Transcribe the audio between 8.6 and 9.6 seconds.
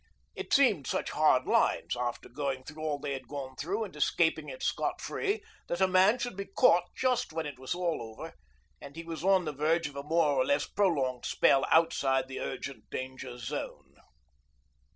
and he was on the